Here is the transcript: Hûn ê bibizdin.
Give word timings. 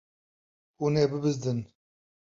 Hûn 0.77 0.93
ê 1.03 1.05
bibizdin. 1.11 1.59